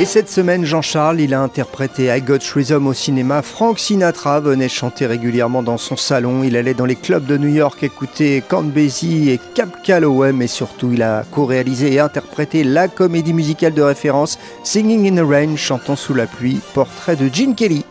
[0.00, 3.42] Et cette semaine, Jean-Charles, il a interprété I Got Rhythm au cinéma.
[3.42, 6.42] Frank Sinatra venait chanter régulièrement dans son salon.
[6.42, 10.48] Il allait dans les clubs de New York écouter Count Basie et Cap Calloway, mais
[10.48, 15.56] surtout, il a co-réalisé et interprété la comédie musicale de référence Singing in the Rain,
[15.56, 17.84] chantant sous la pluie, portrait de Gene Kelly.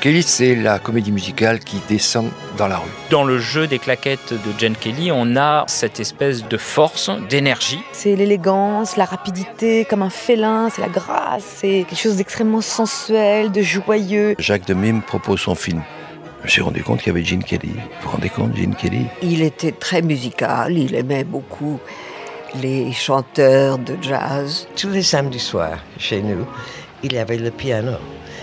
[0.00, 2.88] Kelly, c'est la comédie musicale qui descend dans la rue.
[3.10, 7.82] Dans le jeu des claquettes de Gene Kelly, on a cette espèce de force, d'énergie.
[7.92, 13.52] C'est l'élégance, la rapidité, comme un félin, c'est la grâce, c'est quelque chose d'extrêmement sensuel,
[13.52, 14.36] de joyeux.
[14.38, 15.82] Jacques Demy propose son film.
[16.40, 17.68] Je me suis rendu compte qu'il y avait Gene Kelly.
[17.68, 19.04] Vous vous rendez compte, Gene Kelly?
[19.20, 21.78] Il était très musical, il aimait beaucoup
[22.54, 24.66] les chanteurs de jazz.
[24.76, 26.46] Tous les samedis soirs, chez nous,
[27.02, 27.98] il y avait le piano.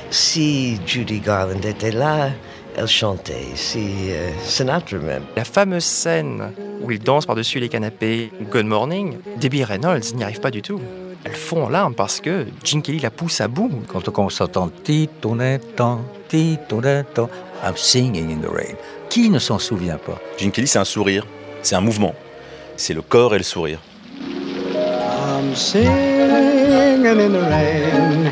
[0.10, 2.30] Si Judy Garland était là,
[2.78, 3.48] elle chantait.
[3.56, 5.24] Si euh, Sinatra même.
[5.36, 10.40] La fameuse scène où il danse par-dessus les canapés, Good Morning, Debbie Reynolds n'y arrive
[10.40, 10.80] pas du tout.
[11.24, 13.72] Elle fond en larmes parce que Gene Kelly la pousse à bout.
[13.88, 17.30] Quand on s'entend titonetan, titonetan,
[17.64, 18.76] I'm singing in the rain.
[19.10, 20.22] Qui ne s'en souvient pas?
[20.38, 21.26] Gene Kelly, c'est un sourire,
[21.64, 22.16] c'est un mouvement.
[22.78, 23.80] C'est le corps et le sourire.
[24.22, 28.32] I'm singing in the rain,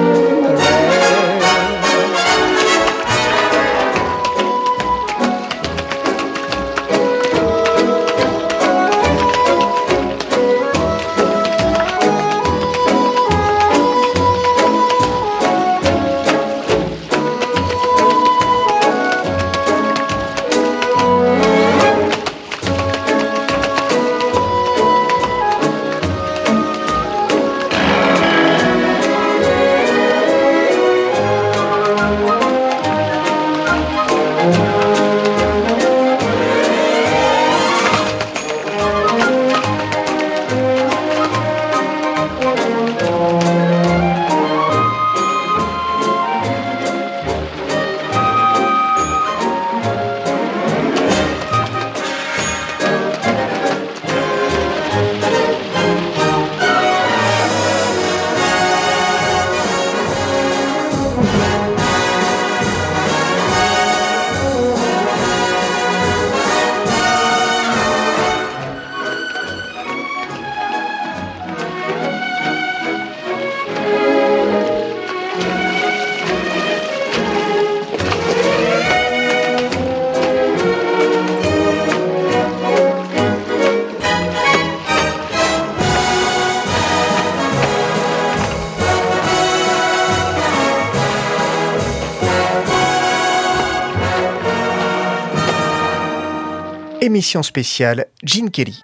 [97.21, 98.81] Émission spéciale Gene Kelly.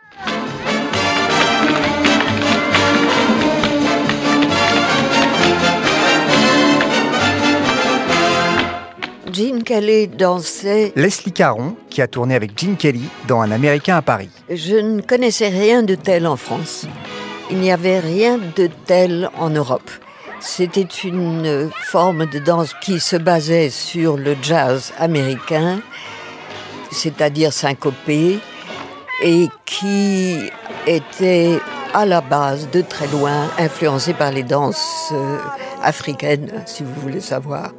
[9.33, 10.93] Gene Kelly dansait.
[10.95, 14.29] Leslie Caron, qui a tourné avec Gene Kelly dans Un Américain à Paris.
[14.51, 16.85] Je ne connaissais rien de tel en France.
[17.49, 19.89] Il n'y avait rien de tel en Europe.
[20.39, 25.81] C'était une forme de danse qui se basait sur le jazz américain,
[26.91, 28.39] c'est-à-dire syncopé,
[29.23, 30.37] et qui
[30.85, 31.59] était
[31.93, 35.37] à la base, de très loin, influencé par les danses euh,
[35.81, 37.71] africaines, si vous voulez savoir.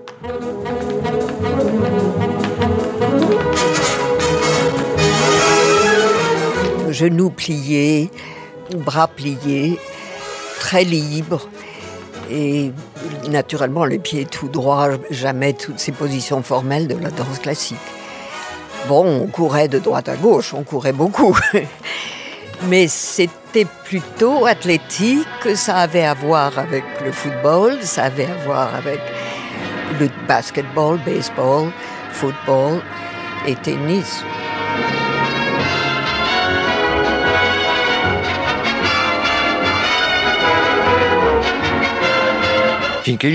[6.91, 8.11] Genoux pliés,
[8.75, 9.79] bras pliés,
[10.59, 11.49] très libre.
[12.31, 12.73] Et
[13.29, 17.77] naturellement, les pieds tout droits, jamais toutes ces positions formelles de la danse classique.
[18.89, 21.37] Bon, on courait de droite à gauche, on courait beaucoup.
[22.69, 28.75] Mais c'était plutôt athlétique, ça avait à voir avec le football, ça avait à voir
[28.75, 28.99] avec
[30.01, 31.71] le basketball, baseball,
[32.13, 32.81] football
[33.47, 34.25] et tennis.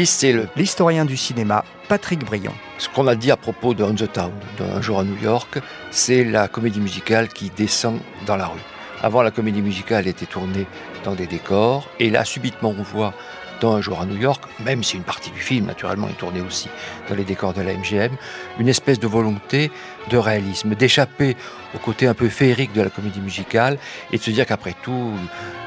[0.05, 2.53] C'est L'historien du cinéma, Patrick Briand.
[2.77, 5.57] ce qu'on a dit à propos de On the Town, d'un jour à New York,
[5.89, 8.59] c'est la comédie musicale qui descend dans la rue.
[9.01, 10.67] Avant, la comédie musicale était tournée
[11.03, 13.15] dans des décors, et là, subitement, on voit
[13.63, 16.67] Un jour à New York, même si une partie du film, naturellement, est tournée aussi
[17.07, 18.11] dans les décors de la MGM,
[18.59, 19.71] une espèce de volonté
[20.09, 21.37] de réalisme, d'échapper
[21.73, 23.77] au côté un peu féerique de la comédie musicale,
[24.11, 25.13] et de se dire qu'après tout,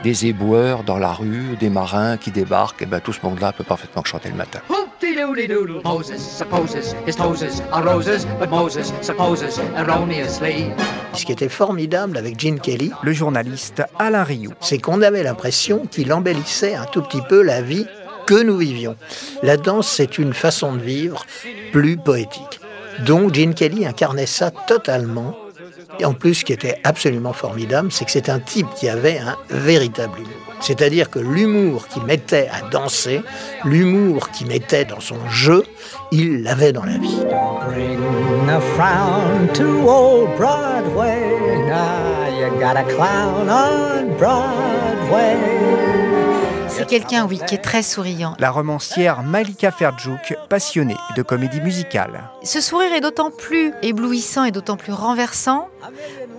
[0.02, 3.64] des éboueurs dans la rue, des marins qui débarquent, et ben tout ce monde-là peut
[3.64, 4.60] parfaitement chanter le matin.
[5.16, 10.66] Moses supposes his toes are roses, but Moses supposes erroneously.
[11.14, 14.52] Ce qui était formidable avec Gene Kelly, Le journaliste Alain Rioux.
[14.60, 17.86] c'est qu'on avait l'impression qu'il embellissait un tout petit peu la vie
[18.26, 18.96] que nous vivions.
[19.42, 21.24] La danse, c'est une façon de vivre
[21.72, 22.60] plus poétique.
[23.06, 25.34] Donc Gene Kelly incarnait ça totalement.
[25.98, 29.18] Et en plus, ce qui était absolument formidable, c'est que c'est un type qui avait
[29.18, 30.46] un véritable humour.
[30.60, 33.22] C'est-à-dire que l'humour qu'il mettait à danser,
[33.64, 35.64] l'humour qu'il mettait dans son jeu,
[36.12, 37.22] il l'avait dans la vie.
[46.76, 48.34] C'est quelqu'un, oui, qui est très souriant.
[48.38, 52.24] La romancière Malika Ferjouk, passionnée de comédie musicale.
[52.42, 55.68] Ce sourire est d'autant plus éblouissant et d'autant plus renversant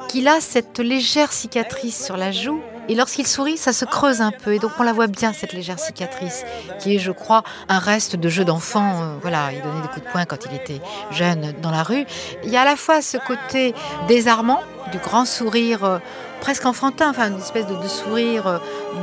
[0.09, 2.61] qu'il a cette légère cicatrice sur la joue.
[2.87, 4.53] Et lorsqu'il sourit, ça se creuse un peu.
[4.53, 6.45] Et donc on la voit bien, cette légère cicatrice,
[6.79, 9.01] qui est, je crois, un reste de jeu d'enfant.
[9.01, 12.05] Euh, voilà, il donnait des coups de poing quand il était jeune dans la rue.
[12.43, 13.73] Il y a à la fois ce côté
[14.07, 14.61] désarmant,
[14.91, 15.99] du grand sourire euh,
[16.47, 18.57] presque enfantin, enfin une espèce de, de sourire euh,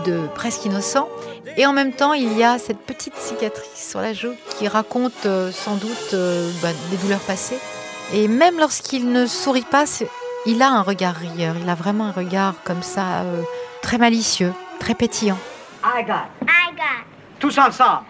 [0.06, 1.10] de presque innocent.
[1.58, 5.26] Et en même temps, il y a cette petite cicatrice sur la joue qui raconte
[5.26, 7.58] euh, sans doute euh, bah, des douleurs passées.
[8.14, 10.08] Et même lorsqu'il ne sourit pas, c'est-
[10.46, 11.54] il a un regard rieur.
[11.60, 13.42] Il a vraiment un regard comme ça, euh,
[13.82, 15.36] très malicieux, très pétillant.
[15.84, 16.24] I got.
[16.48, 17.04] I got.
[17.40, 18.04] Tous ensemble.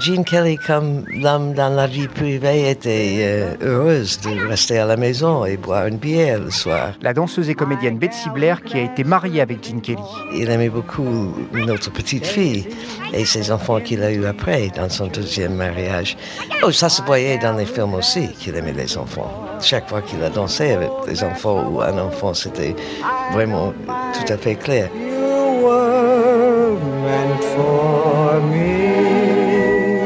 [0.00, 4.96] Jean Kelly, comme l'homme dans la vie privée, était euh, heureuse de rester à la
[4.96, 6.92] maison et boire une bière le soir.
[7.02, 9.98] La danseuse et comédienne Betsy Blair qui a été mariée avec Gene Kelly.
[10.32, 12.68] Il aimait beaucoup notre petite fille
[13.12, 16.16] et ses enfants qu'il a eu après dans son deuxième mariage.
[16.62, 19.30] Oh, ça se voyait dans les films aussi qu'il aimait les enfants.
[19.60, 22.76] Chaque fois qu'il a dansé avec des enfants ou un enfant, c'était
[23.32, 24.88] vraiment tout à fait clair.
[24.94, 29.98] You were meant for me.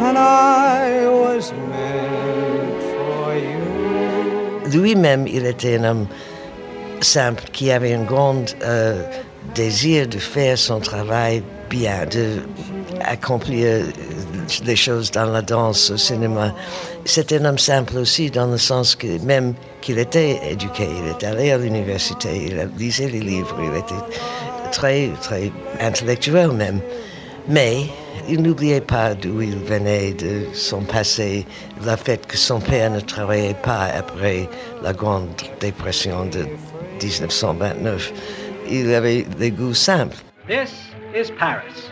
[0.00, 4.80] And I was meant for you.
[4.80, 6.06] Lui-même, il était un homme
[7.00, 9.02] simple qui avait un grand euh,
[9.54, 12.40] désir de faire son travail bien, de
[13.04, 13.84] accomplir
[14.64, 16.54] les choses dans la danse, au cinéma.
[17.04, 21.24] C'était un homme simple aussi dans le sens que même qu'il était éduqué, il est
[21.26, 23.94] allé à l'université, il lisé les livres, il était
[24.72, 26.80] très, très intellectuel même.
[27.48, 27.86] Mais
[28.28, 31.46] il n'oubliait pas d'où il venait, de son passé,
[31.84, 34.48] le fait que son père ne travaillait pas après
[34.82, 35.28] la Grande
[35.60, 36.46] Dépression de
[37.00, 38.12] 1929.
[38.70, 40.16] Il avait des goûts simples.
[40.48, 40.70] This
[41.14, 41.90] is Paris.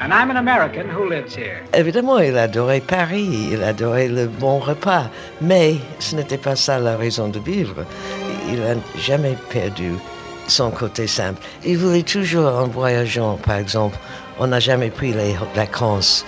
[0.00, 1.62] And I'm an American who lives here.
[1.74, 5.08] Évidemment, il adorait Paris, il adorait le bon repas,
[5.40, 7.84] mais ce n'était pas ça la raison de vivre.
[8.50, 9.92] Il n'a jamais perdu
[10.52, 11.40] son côté simple.
[11.64, 13.96] Il voulait toujours, en voyageant, par exemple,
[14.38, 16.24] on n'a jamais pris les vacances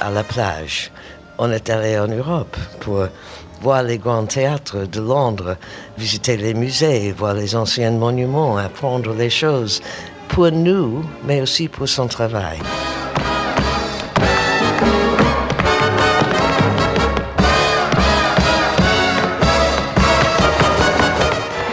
[0.00, 0.90] à la plage.
[1.38, 3.06] On est allé en Europe pour
[3.62, 5.56] voir les grands théâtres de Londres,
[5.96, 9.80] visiter les musées, voir les anciens monuments, apprendre les choses
[10.28, 12.58] pour nous, mais aussi pour son travail.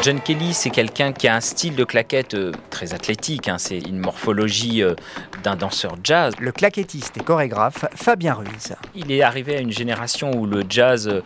[0.06, 3.48] John Kelly, c'est quelqu'un qui a un style de claquette euh, très athlétique.
[3.50, 3.56] hein.
[3.58, 4.94] C'est une morphologie euh,
[5.44, 6.32] d'un danseur jazz.
[6.40, 8.76] Le claquettiste et chorégraphe Fabien Ruiz.
[8.94, 11.24] Il est arrivé à une génération où le jazz euh,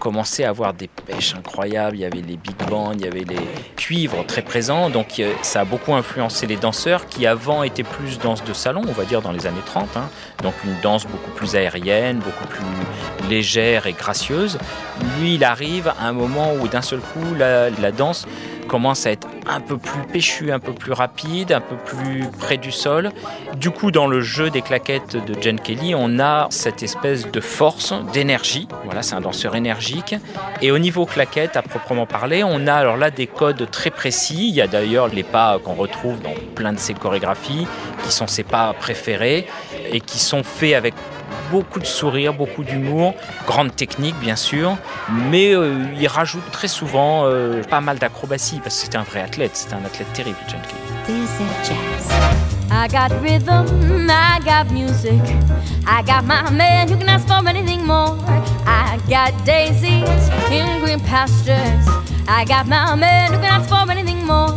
[0.00, 1.98] commençait à avoir des pêches incroyables.
[1.98, 3.38] Il y avait les big bands, il y avait les
[3.76, 4.90] cuivres très présents.
[4.90, 8.92] Donc ça a beaucoup influencé les danseurs qui avant étaient plus danse de salon, on
[8.92, 9.96] va dire dans les années 30.
[9.96, 10.08] hein.
[10.42, 14.58] Donc une danse beaucoup plus aérienne, beaucoup plus légère et gracieuse.
[15.20, 18.15] Lui, il arrive à un moment où d'un seul coup, la, la danse
[18.68, 22.56] commence à être un peu plus péchu, un peu plus rapide, un peu plus près
[22.56, 23.10] du sol.
[23.56, 27.40] Du coup, dans le jeu des claquettes de Jen Kelly, on a cette espèce de
[27.40, 28.68] force, d'énergie.
[28.84, 30.14] Voilà, c'est un danseur énergique.
[30.62, 34.48] Et au niveau claquettes, à proprement parler, on a alors là des codes très précis.
[34.48, 37.66] Il y a d'ailleurs les pas qu'on retrouve dans plein de ses chorégraphies,
[38.04, 39.46] qui sont ses pas préférés
[39.90, 40.94] et qui sont faits avec
[41.50, 43.14] beaucoup de sourire, beaucoup d'humour,
[43.46, 44.76] grande technique bien sûr,
[45.30, 49.20] mais euh, il rajoute très souvent euh, pas mal d'acrobatie parce que c'était un vrai
[49.20, 50.60] athlète, c'était un athlète terrible, John.
[52.68, 55.20] I got rhythm, I got music.
[55.86, 58.18] I got my man who can ask for anything more.
[58.66, 61.86] I got daisies in green pastures.
[62.28, 64.50] I got my man who can ask for anything more.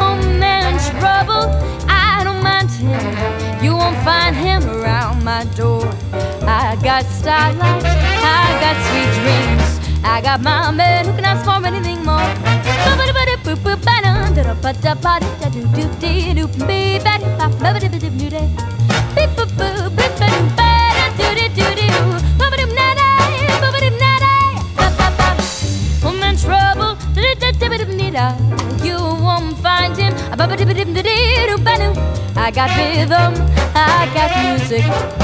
[0.00, 1.50] Oh man, trouble,
[1.88, 3.47] I don't mind him.
[3.60, 5.84] You won't find him around my door.
[6.46, 9.80] I got starlight, I got sweet dreams.
[10.04, 12.58] I got my man who can ask for anything more.
[26.28, 26.98] In trouble,
[28.84, 30.14] you won't find him.
[32.36, 33.34] I got rhythm,
[33.74, 35.18] I got music.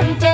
[0.00, 0.28] I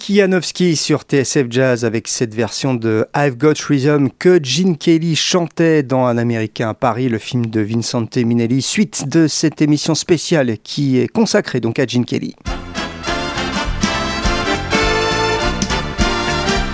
[0.00, 5.14] Nicky Janowski sur TSF Jazz avec cette version de I've Got Rhythm que Gene Kelly
[5.14, 9.94] chantait dans Un Américain à Paris, le film de Vincente Minelli, suite de cette émission
[9.94, 12.34] spéciale qui est consacrée donc à Gene Kelly.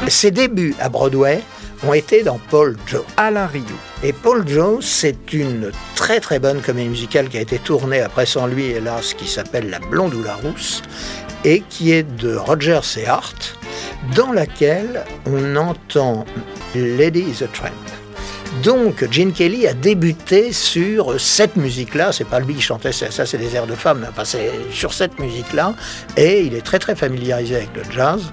[0.06, 1.42] Ses débuts à Broadway
[1.82, 3.02] ont été dans Paul Joe.
[3.16, 3.64] Alain Rio.
[4.04, 8.26] Et Paul Joe, c'est une très très bonne comédie musicale qui a été tournée après
[8.26, 10.82] sans lui, hélas, qui s'appelle La Blonde ou la Rousse,
[11.46, 13.56] et qui est de Rogers et Hart,
[14.14, 16.26] dans laquelle on entend
[16.74, 17.70] Lady is a Tramp.
[18.62, 22.10] Donc, Gene Kelly a débuté sur cette musique-là.
[22.12, 24.06] C'est pas lui qui chantait ça, c'est des airs de femmes.
[24.08, 25.74] Enfin, c'est sur cette musique-là.
[26.16, 28.32] Et il est très très familiarisé avec le jazz.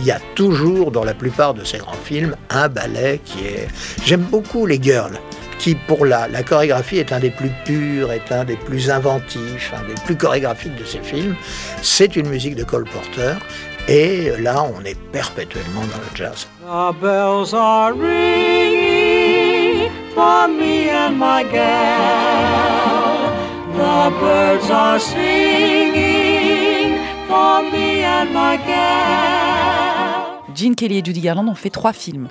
[0.00, 3.68] Il y a toujours, dans la plupart de ses grands films, un ballet qui est.
[4.04, 5.18] J'aime beaucoup les girls
[5.58, 9.72] qui pour la, la chorégraphie est un des plus purs, est un des plus inventifs,
[9.74, 11.36] un des plus chorégraphiques de ses films.
[11.82, 13.34] C'est une musique de Cole Porter.
[13.86, 16.48] Et là, on est perpétuellement dans le jazz.
[30.54, 32.28] Gene Kelly et Judy Garland ont fait trois films.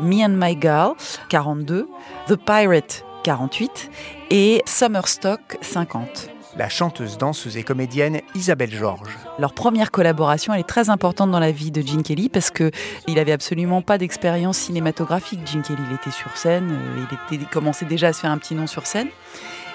[0.00, 0.94] Me and My Girl,
[1.28, 1.88] 42,
[2.28, 3.90] The Pirate, 48
[4.30, 6.30] et Summerstock, 50.
[6.56, 9.18] La chanteuse, danseuse et comédienne Isabelle Georges.
[9.38, 12.70] Leur première collaboration, elle est très importante dans la vie de Gene Kelly parce que
[13.06, 15.40] il avait absolument pas d'expérience cinématographique.
[15.46, 18.30] Gene Kelly, il était sur scène, euh, il, était, il commençait déjà à se faire
[18.30, 19.08] un petit nom sur scène.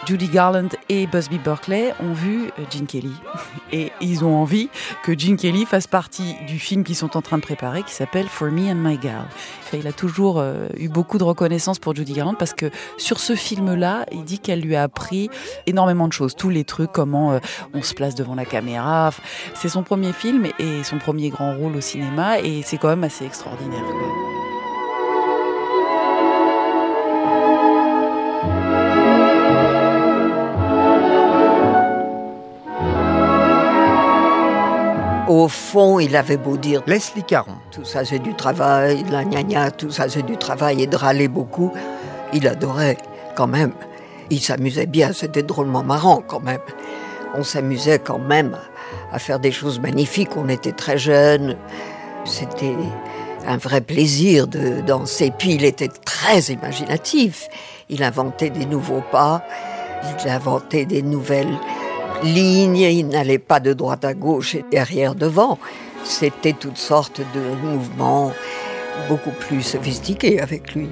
[0.06, 3.14] Judy Garland et Busby Berkeley ont vu euh, Gene Kelly
[3.72, 4.70] et ils ont envie
[5.04, 8.28] que Gene Kelly fasse partie du film qu'ils sont en train de préparer qui s'appelle
[8.28, 8.98] For Me and My.
[8.98, 13.20] Enfin, il a toujours euh, eu beaucoup de reconnaissance pour Judy Garland parce que sur
[13.20, 15.30] ce film-là, il dit qu'elle lui a appris
[15.68, 17.40] énormément de choses, tous les trucs, comment euh,
[17.74, 19.12] on se place devant la caméra,
[19.54, 23.04] C'est son premier film et son premier grand rôle au cinéma et c'est quand même
[23.04, 23.84] assez extraordinaire.
[35.32, 37.54] Au fond, il avait beau dire Leslie Caron.
[37.72, 40.96] Tout ça, c'est du travail, la gna gna, tout ça, c'est du travail, et de
[40.98, 41.72] râler beaucoup.
[42.34, 42.98] Il adorait,
[43.34, 43.72] quand même.
[44.30, 46.60] Il s'amusait bien, c'était drôlement marrant, quand même.
[47.34, 48.58] On s'amusait quand même
[49.14, 50.36] à faire des choses magnifiques.
[50.36, 51.56] On était très jeunes.
[52.26, 52.76] C'était
[53.48, 55.32] un vrai plaisir de danser.
[55.38, 57.48] Puis il était très imaginatif.
[57.88, 59.46] Il inventait des nouveaux pas,
[60.04, 61.58] il inventait des nouvelles
[62.24, 65.58] lignes, il n'allait pas de droite à gauche et derrière devant.
[66.04, 68.34] C'était toutes sortes de mouvements
[69.08, 70.90] beaucoup plus sophistiqués avec lui.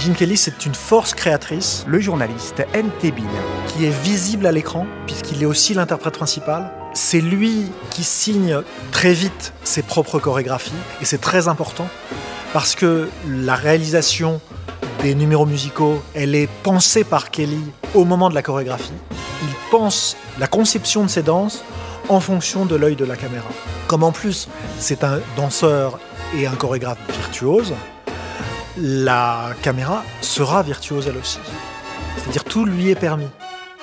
[0.00, 1.84] Gene Kelly, c'est une force créatrice.
[1.88, 2.90] Le journaliste N.
[3.00, 3.24] Tebin.
[3.66, 6.70] Qui est visible à l'écran, puisqu'il est aussi l'interprète principal.
[6.96, 10.72] C'est lui qui signe très vite ses propres chorégraphies,
[11.02, 11.86] et c'est très important,
[12.54, 14.40] parce que la réalisation
[15.02, 17.60] des numéros musicaux, elle est pensée par Kelly
[17.94, 18.94] au moment de la chorégraphie.
[19.42, 21.64] Il pense la conception de ses danses
[22.08, 23.48] en fonction de l'œil de la caméra.
[23.88, 24.48] Comme en plus,
[24.78, 26.00] c'est un danseur
[26.34, 27.74] et un chorégraphe virtuose,
[28.78, 31.40] la caméra sera virtuose elle aussi.
[32.16, 33.28] C'est-à-dire tout lui est permis.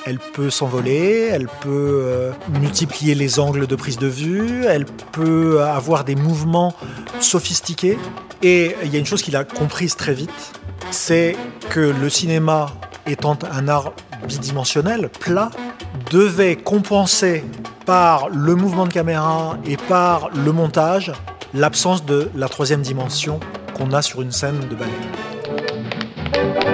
[0.05, 5.61] Elle peut s'envoler, elle peut euh, multiplier les angles de prise de vue, elle peut
[5.61, 6.73] avoir des mouvements
[7.19, 7.97] sophistiqués.
[8.41, 10.53] Et il y a une chose qu'il a comprise très vite,
[10.91, 11.37] c'est
[11.69, 12.73] que le cinéma
[13.07, 13.93] étant un art
[14.27, 15.51] bidimensionnel, plat,
[16.11, 17.43] devait compenser
[17.85, 21.11] par le mouvement de caméra et par le montage
[21.53, 23.39] l'absence de la troisième dimension
[23.73, 26.72] qu'on a sur une scène de ballet.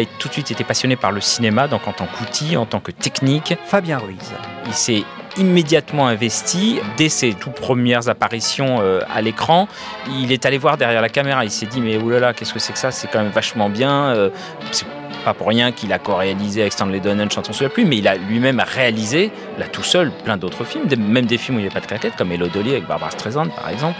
[0.00, 2.66] Il a tout de suite été passionné par le cinéma, donc en tant qu'outil, en
[2.66, 3.54] tant que technique.
[3.66, 4.32] Fabien Ruiz.
[4.66, 5.04] Il s'est
[5.36, 9.68] immédiatement investi dès ses toutes premières apparitions euh, à l'écran.
[10.08, 11.44] Il est allé voir derrière la caméra.
[11.44, 12.90] Il s'est dit mais oulala, qu'est-ce que c'est que ça?
[12.90, 14.06] C'est quand même vachement bien.
[14.06, 14.30] euh,
[14.70, 14.86] c'est
[15.24, 18.06] pas pour rien qu'il a co-réalisé avec Stanley Donen Chanson sous la pluie, mais il
[18.06, 21.68] a lui-même réalisé, là tout seul, plein d'autres films, même des films où il n'y
[21.68, 23.98] a pas de claquettes, comme Hello Dolly avec Barbara Streisand par exemple.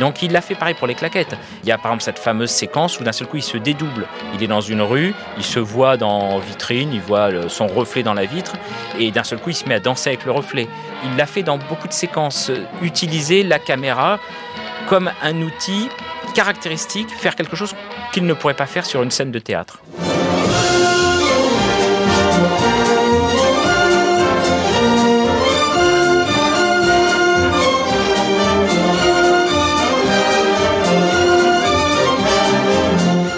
[0.00, 1.36] Donc il l'a fait pareil pour les claquettes.
[1.62, 4.06] Il y a par exemple cette fameuse séquence où d'un seul coup il se dédouble.
[4.34, 8.14] Il est dans une rue, il se voit dans vitrine, il voit son reflet dans
[8.14, 8.54] la vitre,
[8.98, 10.68] et d'un seul coup il se met à danser avec le reflet.
[11.04, 14.18] Il l'a fait dans beaucoup de séquences, utiliser la caméra
[14.88, 15.88] comme un outil
[16.34, 17.74] caractéristique, faire quelque chose
[18.12, 19.80] qu'il ne pourrait pas faire sur une scène de théâtre.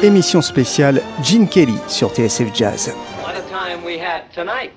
[0.05, 2.95] Émission spéciale Gene Kelly sur TSF Jazz.
[3.23, 4.71] What a time we had tonight.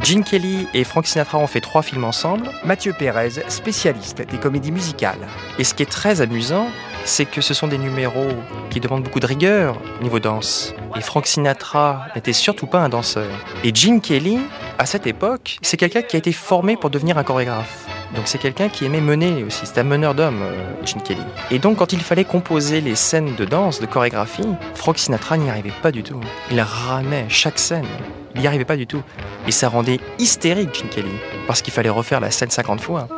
[0.00, 2.48] Gene Kelly et Frank Sinatra ont fait trois films ensemble.
[2.64, 5.26] Mathieu Pérez, spécialiste des comédies musicales.
[5.58, 6.68] Et ce qui est très amusant,
[7.04, 8.28] c'est que ce sont des numéros
[8.70, 10.72] qui demandent beaucoup de rigueur niveau danse.
[10.96, 13.26] Et Frank Sinatra n'était surtout pas un danseur.
[13.64, 14.38] Et Gene Kelly,
[14.78, 17.88] à cette époque, c'est quelqu'un qui a été formé pour devenir un chorégraphe.
[18.14, 21.20] Donc c'est quelqu'un qui aimait mener aussi, c'est un meneur d'hommes, euh, Kelly.
[21.50, 25.48] Et donc quand il fallait composer les scènes de danse, de chorégraphie, Frank Sinatra n'y
[25.48, 26.20] arrivait pas du tout.
[26.50, 27.86] Il ramait chaque scène.
[28.34, 29.02] Il n'y arrivait pas du tout.
[29.46, 31.12] Et ça rendait hystérique Kelly,
[31.46, 33.08] parce qu'il fallait refaire la scène 50 fois.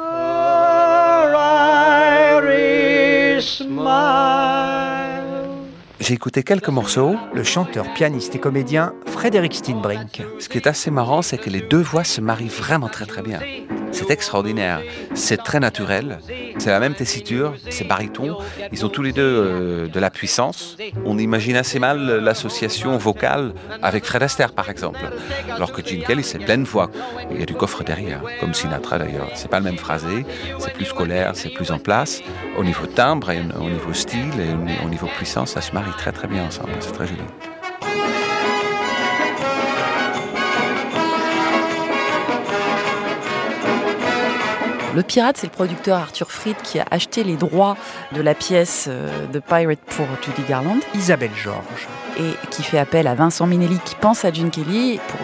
[6.02, 7.14] J'ai écouté quelques morceaux.
[7.32, 10.20] Le chanteur, pianiste et comédien Frédéric Steinbrink.
[10.40, 13.22] Ce qui est assez marrant, c'est que les deux voix se marient vraiment très très
[13.22, 13.38] bien.
[13.92, 14.80] C'est extraordinaire.
[15.14, 16.18] C'est très naturel.
[16.58, 18.36] C'est la même tessiture, c'est baryton.
[18.72, 20.76] Ils ont tous les deux euh, de la puissance.
[21.04, 25.00] On imagine assez mal l'association vocale avec Fred Astaire, par exemple.
[25.50, 26.90] Alors que Gene Kelly, c'est pleine voix.
[27.30, 29.30] Il y a du coffre derrière, comme Sinatra d'ailleurs.
[29.34, 30.24] C'est pas le même phrasé,
[30.58, 32.22] c'est plus scolaire, c'est plus en place.
[32.56, 36.28] Au niveau timbre, au niveau style et au niveau puissance, ça se marie très très
[36.28, 36.72] bien ensemble.
[36.80, 37.22] C'est très joli.
[44.94, 47.78] Le pirate, c'est le producteur Arthur Fried qui a acheté les droits
[48.12, 50.80] de la pièce euh, The Pirate pour Judy Garland.
[50.94, 51.88] Isabelle Georges.
[52.18, 55.20] Et qui fait appel à Vincent Minelli qui pense à Gene Kelly pour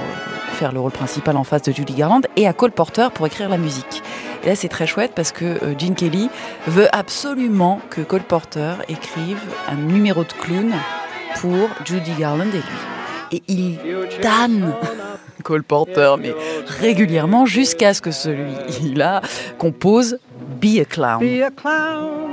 [0.53, 3.51] faire le rôle principal en face de Judy Garland et à Cole Porter pour écrire
[3.51, 4.03] la musique.
[4.43, 6.31] Et là, c'est très chouette parce que euh, Gene Kelly
[6.67, 10.73] veut absolument que Cole Porter écrive un numéro de clown
[11.41, 13.39] pour Judy Garland et lui.
[13.39, 13.79] et il
[14.21, 14.73] tanne
[15.43, 16.35] Cole Porter, mais
[16.81, 19.23] régulièrement jusqu'à ce que celui-là
[19.59, 20.19] compose
[20.61, 21.21] Be a Clown.
[21.21, 22.28] Be a clown,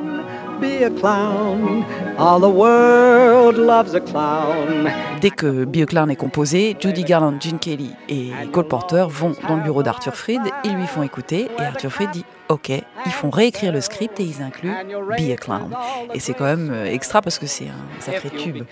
[0.59, 1.83] be a clown.
[2.17, 4.89] All the world loves a clown.
[5.21, 9.55] Dès que Be Clown est composé, Judy Garland, Gene Kelly et Cole Porter vont dans
[9.55, 13.31] le bureau d'Arthur Freed, ils lui font écouter et Arthur Freed dit OK, ils font
[13.31, 14.69] réécrire le script et ils incluent
[15.17, 15.75] Be a Clown.
[16.13, 18.65] Et c'est quand même euh, extra parce que c'est un sacré tube.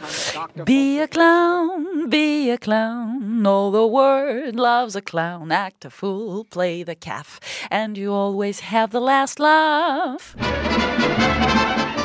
[0.66, 6.46] Be a clown, be a clown, all the world loves a clown, act a fool,
[6.46, 7.40] play the calf,
[7.72, 10.36] and you always have the last laugh.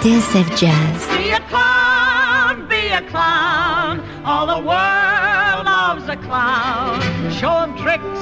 [0.00, 1.06] TSF Jazz.
[1.18, 4.00] Be a clown, be a clown.
[4.24, 7.00] All the world loves a clown.
[7.30, 8.20] Show 'em tricks,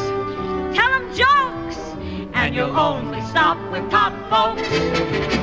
[0.74, 1.55] tell 'em jokes,
[2.56, 4.66] you'll only stop with top folks.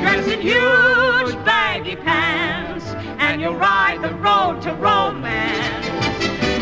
[0.02, 2.86] Dress in huge baggy pants,
[3.20, 5.88] and you'll ride the road to romance.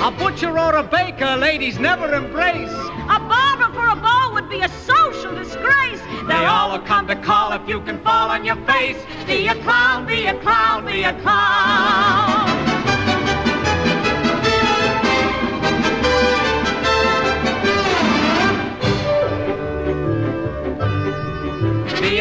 [0.03, 2.69] A butcher or a baker, ladies never embrace.
[2.69, 6.01] A barber for a beau would be a social disgrace.
[6.27, 8.97] They all will come to call if you can fall on your face.
[9.25, 12.80] Be a clown, be a clown, be a clown.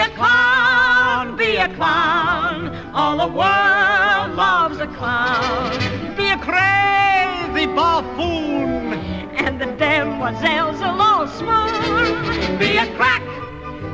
[0.00, 2.74] A clown, be a clown.
[2.94, 6.16] All the world loves a clown.
[6.16, 8.94] Be a crazy buffoon.
[9.36, 12.58] And the demoiselles will all swoon.
[12.58, 13.22] Be a crack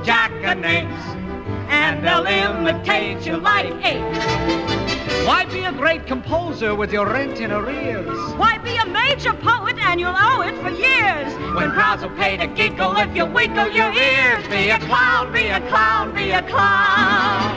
[0.05, 1.17] jackanapes.
[1.69, 4.86] And they'll imitate you like apes.
[5.25, 8.35] Why be a great composer with your rent in arrears?
[8.35, 11.33] Why be a major poet and you'll owe it for years?
[11.55, 14.47] When crowds will pay to giggle if you wiggle your ears.
[14.49, 17.57] Be a clown, be a clown, be a clown.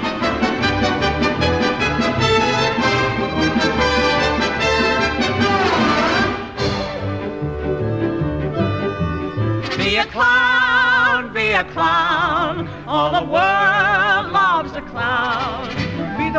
[9.78, 12.68] Be a clown, be a clown.
[12.88, 15.69] All the world loves a clown.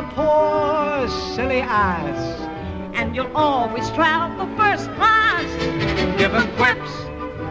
[0.01, 2.41] The poor, silly ass.
[2.95, 5.45] And you'll always travel first class.
[6.17, 6.93] Give 'em quips,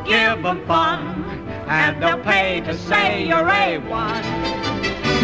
[0.03, 0.99] give 'em fun,
[1.67, 4.23] and they'll pay to say you're A1.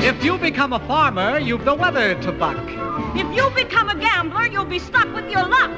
[0.04, 2.64] If you become a farmer, you've the weather to buck.
[3.16, 5.72] If you become a gambler, you'll be stuck with your luck.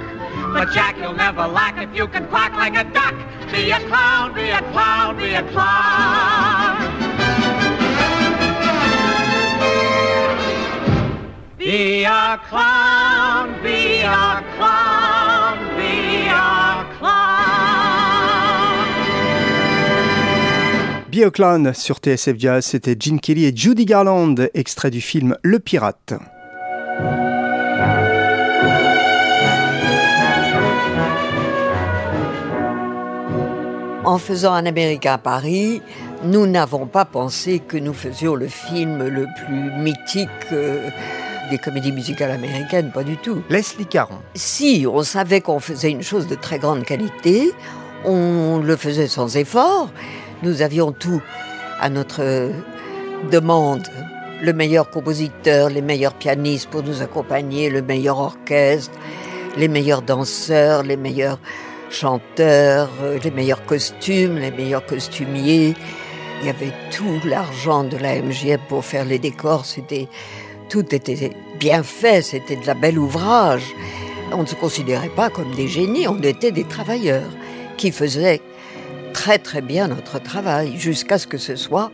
[0.51, 3.15] But Jack, you'll never lack if you can quack like a duck.
[3.53, 7.06] Be a clown, be a clown, be a clown.
[11.67, 17.17] Be a clown, be a clown, be a clown.
[21.11, 26.13] Bioclan sur TSF Jazz, c'était Gene Kelly et Judy Garland, extrait du film Le Pirate.
[34.05, 35.81] En faisant un Américain à Paris,
[36.23, 40.89] nous n'avons pas pensé que nous faisions le film le plus mythique euh,
[41.49, 43.43] des comédies musicales américaines, pas du tout.
[43.49, 44.19] Leslie Caron.
[44.35, 47.51] Si, on savait qu'on faisait une chose de très grande qualité,
[48.05, 49.89] on le faisait sans effort,
[50.43, 51.21] nous avions tout
[51.79, 52.51] à notre
[53.31, 53.87] demande.
[54.41, 58.93] Le meilleur compositeur, les meilleurs pianistes pour nous accompagner, le meilleur orchestre,
[59.57, 61.39] les meilleurs danseurs, les meilleurs
[61.89, 65.73] chanteurs, euh, les meilleurs costumes, les meilleurs costumiers.
[66.41, 69.65] Il y avait tout l'argent de la MGM pour faire les décors.
[69.65, 70.07] C'était
[70.69, 72.21] tout était bien fait.
[72.21, 73.63] C'était de la belle ouvrage.
[74.31, 76.07] On ne se considérait pas comme des génies.
[76.07, 77.29] On était des travailleurs
[77.77, 78.41] qui faisaient
[79.13, 81.91] très très bien notre travail jusqu'à ce que ce soit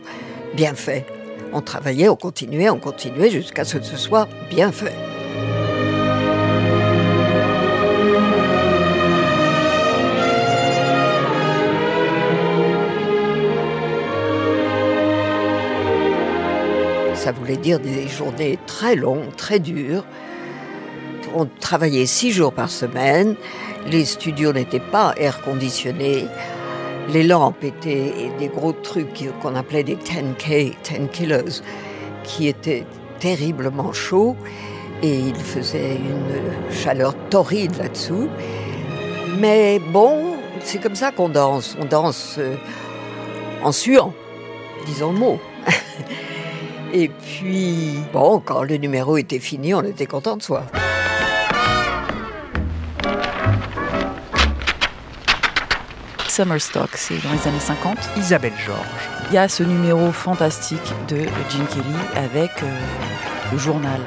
[0.54, 1.06] bien fait.
[1.52, 5.13] On travaillait, on continuait, on continuait jusqu'à ce que ce soit bien fait.
[17.24, 20.04] Ça voulait dire des journées très longues, très dures.
[21.34, 23.34] On travaillait six jours par semaine.
[23.86, 26.26] Les studios n'étaient pas air conditionnés.
[27.08, 31.62] Les lampes étaient des gros trucs qu'on appelait des 10K, 10 kilos,
[32.24, 32.84] qui étaient
[33.20, 34.36] terriblement chauds.
[35.02, 38.28] Et il faisait une chaleur torride là-dessous.
[39.38, 41.74] Mais bon, c'est comme ça qu'on danse.
[41.80, 42.54] On danse euh,
[43.62, 44.12] en suant,
[44.84, 45.40] disons le mot.
[46.96, 50.62] Et puis, bon, quand le numéro était fini, on était content de soi.
[56.28, 57.98] Summer Stock, c'est dans les années 50.
[58.16, 58.78] Isabelle Georges.
[59.28, 61.16] Il y a ce numéro fantastique de
[61.48, 62.78] Gene Kelly avec euh,
[63.50, 64.00] le journal.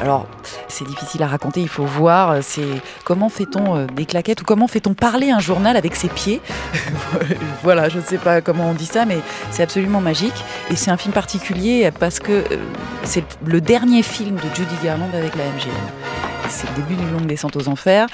[0.00, 0.26] Alors,
[0.68, 2.42] c'est difficile à raconter, il faut voir.
[2.42, 6.40] C'est comment fait-on euh, des claquettes ou comment fait-on parler un journal avec ses pieds
[7.62, 9.18] Voilà, je ne sais pas comment on dit ça, mais
[9.50, 10.44] c'est absolument magique.
[10.70, 12.56] Et c'est un film particulier parce que euh,
[13.04, 15.70] c'est le dernier film de Judy Garland avec la MGM.
[16.50, 18.08] C'est le début d'une longue descente aux enfers.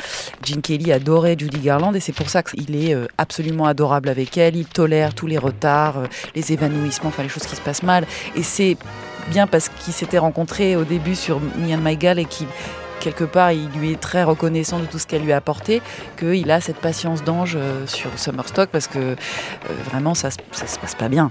[0.45, 4.37] Gene Kelly adorait Judy Garland et c'est pour ça qu'il est euh, absolument adorable avec
[4.37, 4.57] elle.
[4.57, 8.07] Il tolère tous les retards, euh, les évanouissements, enfin les choses qui se passent mal.
[8.35, 8.77] Et c'est
[9.29, 12.47] bien parce qu'ils s'étaient rencontrés au début sur Me and My Gal et qu'il
[13.01, 15.81] quelque part, il lui est très reconnaissant de tout ce qu'elle lui a apporté,
[16.19, 19.15] qu'il a cette patience d'ange euh, sur Summerstock parce que euh,
[19.91, 21.31] vraiment, ça, ça se passe pas bien.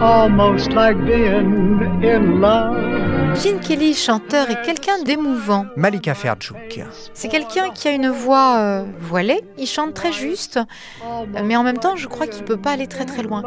[0.00, 3.34] Almost like being in love.
[3.34, 5.66] Gene Kelly, chanteur, est quelqu'un d'émouvant.
[5.76, 6.80] Malika Ferjouk.
[7.14, 10.58] C'est quelqu'un qui a une voix euh, voilée, il chante très juste,
[11.04, 13.44] euh, mais en même temps, je crois qu'il peut pas aller très très loin.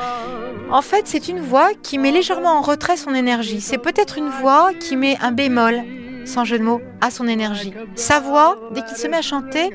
[0.71, 3.59] En fait, c'est une voix qui met légèrement en retrait son énergie.
[3.59, 5.81] C'est peut-être une voix qui met un bémol,
[6.25, 7.73] sans jeu de mots, à son énergie.
[7.95, 9.71] Sa voix, dès qu'il se met à chanter,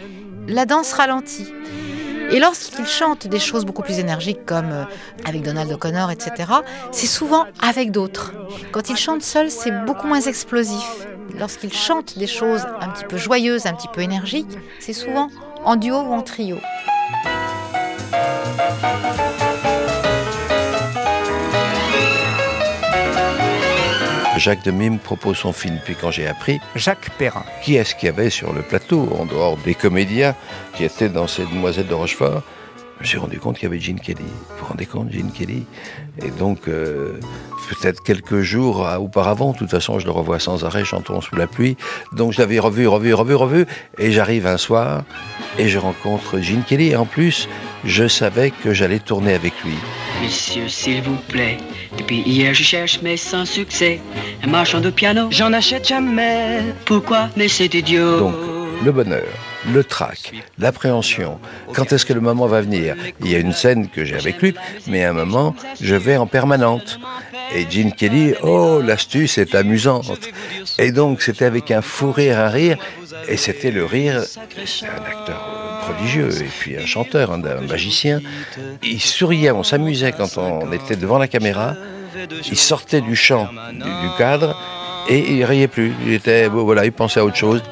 [0.48, 1.52] la danse ralentit.
[2.30, 4.84] Et lorsqu'il chante des choses beaucoup plus énergiques comme euh,
[5.24, 6.52] avec Donald O'Connor, etc.,
[6.90, 8.32] c'est souvent avec d'autres.
[8.72, 11.06] Quand il chante seul, c'est beaucoup moins explosif.
[11.38, 15.28] Lorsqu'il chante des choses un petit peu joyeuses, un petit peu énergiques, c'est souvent
[15.64, 16.56] en duo ou en trio.
[24.38, 25.78] Jacques Demy me propose son film.
[25.84, 27.44] Puis quand j'ai appris, Jacques Perrin.
[27.62, 30.34] qui est-ce qu'il y avait sur le plateau, en dehors des comédiens
[30.74, 32.42] qui étaient dans ces Demoiselles de Rochefort,
[32.98, 34.22] je me suis rendu compte qu'il y avait Gene Kelly.
[34.22, 35.66] Vous vous rendez compte, Gene Kelly?
[36.22, 37.20] Et donc, euh,
[37.68, 41.46] peut-être quelques jours auparavant, de toute façon, je le revois sans arrêt chantant sous la
[41.46, 41.76] pluie.
[42.12, 43.66] Donc, je l'avais revu, revu, revu, revu.
[43.98, 45.04] Et j'arrive un soir
[45.58, 46.88] et je rencontre Gene Kelly.
[46.88, 47.48] Et en plus,
[47.84, 49.76] je savais que j'allais tourner avec lui.
[50.22, 51.58] Messieurs, s'il vous plaît,
[51.98, 54.00] depuis hier je cherche mais sans succès
[54.42, 55.28] un marchand de piano.
[55.30, 56.62] J'en achète jamais.
[56.84, 58.18] Pourquoi Mais c'est idiot.
[58.18, 58.34] Donc,
[58.84, 59.24] le bonheur,
[59.72, 61.38] le trac, l'appréhension,
[61.74, 62.94] quand est-ce que le moment va venir?
[63.20, 64.54] Il y a une scène que j'ai avec lui,
[64.86, 66.98] mais à un moment, je vais en permanente.
[67.54, 70.28] Et Gene Kelly, oh, l'astuce est amusante.
[70.78, 72.76] Et donc, c'était avec un fou rire, un rire,
[73.28, 74.22] et c'était le rire,
[74.64, 78.20] c'est un acteur prodigieux, et puis un chanteur, un, magicien.
[78.82, 81.74] Il souriait, on s'amusait quand on était devant la caméra,
[82.50, 84.60] il sortait du champ, du, cadre,
[85.08, 85.92] et il riait plus.
[86.04, 87.62] Il était, voilà, il pensait à autre chose.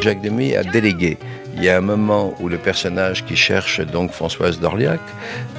[0.00, 1.18] Jacques Demy a délégué.
[1.56, 5.00] Il y a un moment où le personnage qui cherche donc Françoise d'Orliac,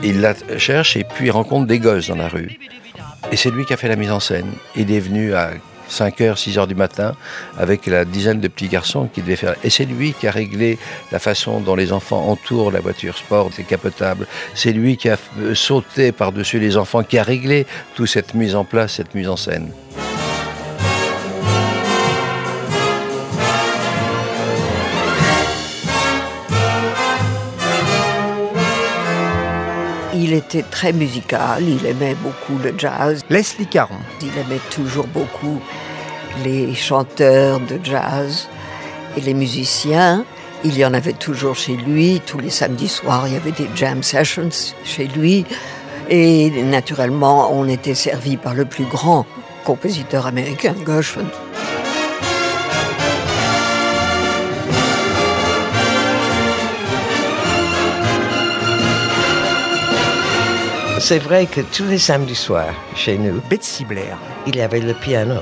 [0.04, 2.60] il la cherche et puis il rencontre des gosses dans la rue.
[3.32, 4.51] Et c'est lui qui a fait la mise en scène.
[4.75, 5.51] Il est venu à
[5.89, 7.15] 5h, 6h du matin
[7.58, 9.56] avec la dizaine de petits garçons qui devaient faire.
[9.63, 10.80] Et c'est lui qui a réglé
[11.12, 14.25] la façon dont les enfants entourent la voiture sport décapotable.
[14.56, 15.17] C'est lui qui a
[15.54, 19.38] sauté par-dessus les enfants, qui a réglé toute cette mise en place, cette mise en
[19.38, 19.71] scène.
[30.31, 33.21] Il était très musical, il aimait beaucoup le jazz.
[33.29, 33.97] Leslie Caron.
[34.21, 35.59] Il aimait toujours beaucoup
[36.45, 38.47] les chanteurs de jazz
[39.17, 40.23] et les musiciens.
[40.63, 42.21] Il y en avait toujours chez lui.
[42.25, 45.43] Tous les samedis soirs, il y avait des jam sessions chez lui.
[46.09, 49.25] Et naturellement, on était servi par le plus grand
[49.65, 51.27] compositeur américain, Gershwin.
[61.01, 64.19] C'est vrai que tous les samedis soirs, chez nous, Betsy Blair.
[64.45, 65.41] il y avait le piano,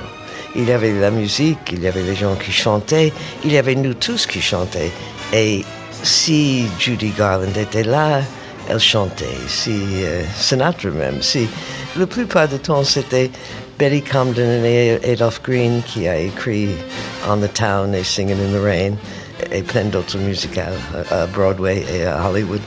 [0.55, 3.11] il y avait la musique, il y avait les gens qui chantaient,
[3.43, 4.89] il y avait nous tous qui chantaient.
[5.33, 5.65] Et
[6.01, 8.21] si Judy Garland était là,
[8.69, 9.25] elle chantait.
[9.49, 11.49] Si euh, Sinatra même, si
[11.97, 13.29] la plupart du temps c'était
[13.77, 16.69] Betty Comden et Adolph Green qui a écrit
[17.27, 18.93] On the Town et Singing in the Rain
[19.51, 20.77] et plein d'autres musicales
[21.11, 22.61] à à Broadway et à Hollywood.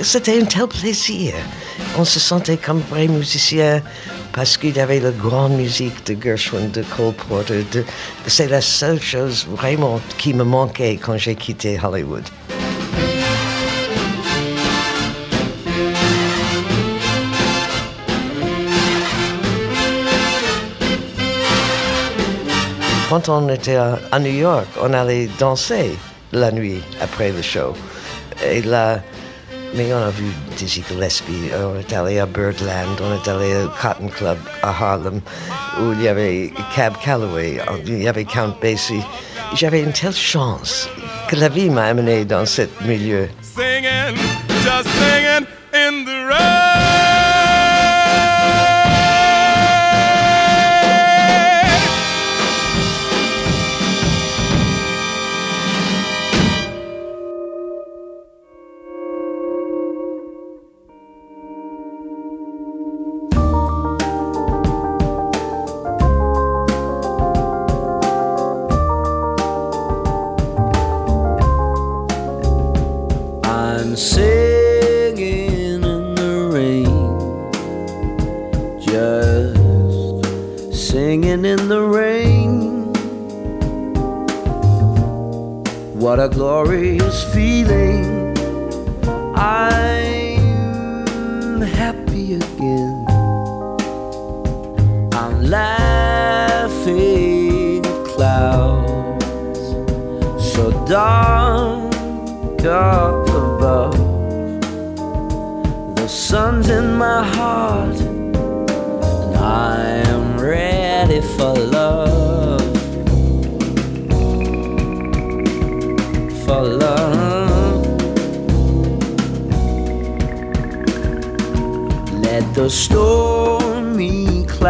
[0.00, 1.34] C'était un tel plaisir.
[1.98, 3.82] On se sentait comme vrais musiciens
[4.32, 7.64] parce qu'il y avait la grande musique de Gershwin, de Cole Porter.
[8.26, 12.24] C'est la seule chose vraiment qui me manquait quand j'ai quitté Hollywood.
[23.08, 25.98] Quand on était à New York, on allait danser
[26.32, 27.74] la nuit après le show.
[28.44, 29.00] Et là,
[29.74, 30.26] Mais on a vu
[30.58, 35.22] Dizzy Gillespie, on est allé à Birdland, on est allé au Cotton Club à Harlem,
[35.80, 39.02] où il y avait Cab Calloway, il y avait Count Basie.
[39.54, 40.90] J'avais une telle chance
[41.26, 43.30] que la vie m'a amené dans ce milieu.
[43.40, 44.16] Singing,
[44.62, 46.61] just singing in the rain.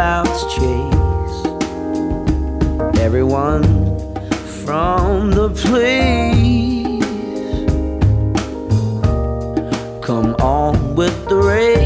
[0.02, 1.46] Clouds chase
[2.98, 3.62] everyone
[4.64, 7.04] from the place.
[10.04, 11.81] Come on with the rain.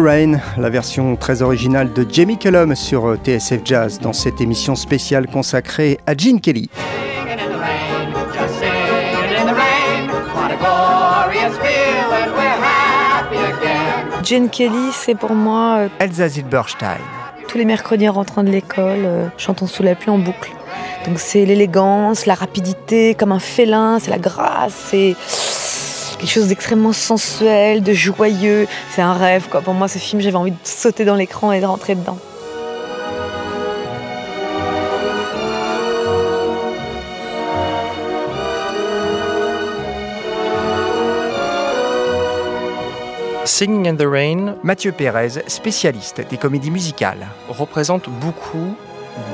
[0.00, 4.74] Rain, la version très originale de Jamie Cullum sur euh, TSF Jazz dans cette émission
[4.74, 6.70] spéciale consacrée à Gene Kelly.
[14.22, 16.98] Jane Kelly, c'est pour moi euh, Elsa Zilberstein.
[17.48, 20.52] tous les mercredis en rentrant de l'école, euh, chantons sous la pluie en boucle.
[21.06, 25.16] Donc c'est l'élégance, la rapidité, comme un félin, c'est la grâce, c'est
[26.20, 28.66] quelque chose d'extrêmement sensuel, de joyeux.
[28.90, 29.62] C'est un rêve, quoi.
[29.62, 32.18] Pour moi, ce film, j'avais envie de sauter dans l'écran et de rentrer dedans.
[43.46, 47.26] Singing in the Rain Mathieu Pérez, spécialiste des comédies musicales.
[47.48, 48.74] représente beaucoup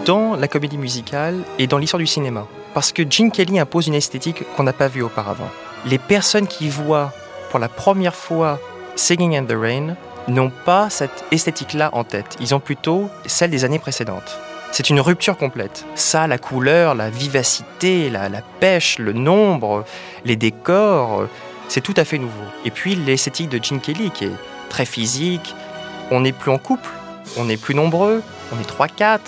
[0.07, 2.47] dans la comédie musicale et dans l'histoire du cinéma.
[2.75, 5.51] Parce que Gene Kelly impose une esthétique qu'on n'a pas vue auparavant.
[5.87, 7.13] Les personnes qui voient
[7.51, 8.59] pour la première fois
[8.97, 9.95] Singing in the Rain
[10.27, 12.37] n'ont pas cette esthétique-là en tête.
[12.41, 14.37] Ils ont plutôt celle des années précédentes.
[14.73, 15.87] C'est une rupture complète.
[15.95, 18.29] Ça, la couleur, la vivacité, la,
[18.59, 19.85] pêche, le nombre,
[20.25, 21.29] les décors,
[21.69, 22.45] c'est tout à fait nouveau.
[22.65, 24.37] Et puis l'esthétique de Gene Kelly qui est
[24.69, 25.55] très physique.
[26.11, 26.91] On n'est plus en couple,
[27.37, 29.21] on n'est plus nombreux, on est 3-4.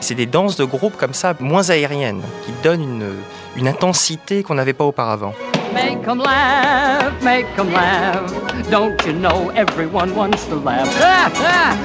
[0.00, 3.14] C'est des danses de groupe comme ça, moins aériennes, qui donnent
[3.54, 5.32] une intensité qu'on n'avait pas auparavant.
[5.74, 8.32] Make 'em laugh, make 'em laugh.
[8.70, 10.88] Don't you know everyone wants to laugh?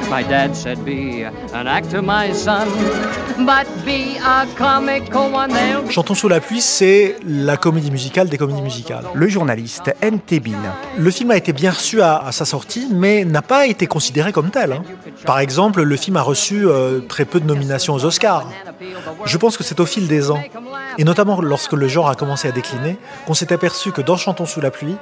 [0.10, 1.24] my dad said, Be
[1.54, 2.68] an actor, my son,
[3.46, 5.50] but be a comical one.
[5.52, 9.06] They'll Chantons sous la pluie, c'est la comédie musicale des comédies musicales.
[9.14, 10.40] Le journaliste N.T.
[10.40, 10.54] Bean.
[10.98, 14.32] Le film a été bien reçu à, à sa sortie, mais n'a pas été considéré
[14.34, 14.74] comme tel.
[14.74, 14.84] hein.
[15.26, 18.48] Par exemple, le film a reçu euh, très peu de nominations aux Oscars.
[19.26, 20.42] Je pense que c'est au fil des ans,
[20.98, 24.46] et notamment lorsque le genre a commencé à décliner, qu'on s'est aperçu que dans Chantons
[24.46, 24.96] sous la pluie,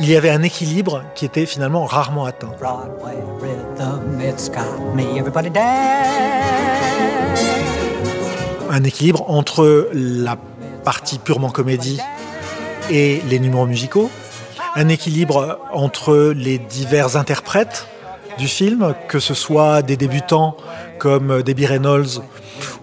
[0.00, 2.50] il y avait un équilibre qui était finalement rarement atteint.
[2.58, 5.18] Broadway rhythm, it's got me.
[5.18, 5.62] Everybody dance.
[8.70, 10.36] Un équilibre entre la
[10.84, 12.00] partie purement comédie
[12.88, 14.10] et les numéros musicaux,
[14.76, 17.86] un équilibre entre les divers interprètes
[18.38, 20.56] du film, que ce soit des débutants
[20.98, 22.22] comme Debbie Reynolds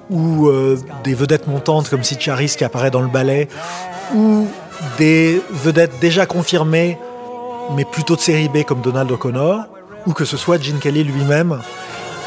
[0.09, 3.47] ou euh, des vedettes montantes comme Sid Charis qui apparaît dans le ballet,
[4.13, 4.47] ou
[4.97, 6.97] des vedettes déjà confirmées
[7.75, 9.65] mais plutôt de série B comme Donald O'Connor,
[10.05, 11.59] ou que ce soit Gene Kelly lui-même